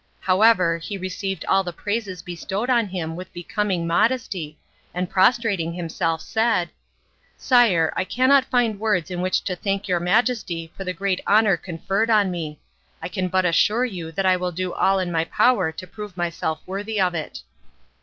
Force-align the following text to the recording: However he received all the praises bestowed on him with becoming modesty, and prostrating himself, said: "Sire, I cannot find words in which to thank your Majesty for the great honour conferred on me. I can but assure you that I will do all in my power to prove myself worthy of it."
However 0.21 0.79
he 0.79 0.97
received 0.97 1.45
all 1.45 1.63
the 1.63 1.71
praises 1.71 2.23
bestowed 2.23 2.71
on 2.71 2.87
him 2.87 3.15
with 3.15 3.31
becoming 3.33 3.85
modesty, 3.85 4.57
and 4.95 5.07
prostrating 5.11 5.73
himself, 5.73 6.23
said: 6.23 6.69
"Sire, 7.37 7.93
I 7.95 8.03
cannot 8.03 8.45
find 8.45 8.79
words 8.79 9.11
in 9.11 9.21
which 9.21 9.43
to 9.43 9.55
thank 9.55 9.87
your 9.87 9.99
Majesty 9.99 10.73
for 10.75 10.83
the 10.83 10.91
great 10.93 11.21
honour 11.27 11.55
conferred 11.55 12.09
on 12.09 12.31
me. 12.31 12.59
I 12.99 13.09
can 13.09 13.27
but 13.27 13.45
assure 13.45 13.85
you 13.85 14.11
that 14.13 14.25
I 14.25 14.37
will 14.37 14.51
do 14.51 14.73
all 14.73 14.97
in 14.97 15.11
my 15.11 15.25
power 15.25 15.71
to 15.73 15.85
prove 15.85 16.17
myself 16.17 16.61
worthy 16.65 16.99
of 16.99 17.13
it." 17.13 17.43